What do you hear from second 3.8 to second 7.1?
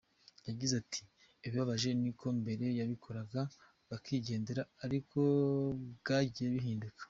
bakigendera ariko byagiye bihinduka.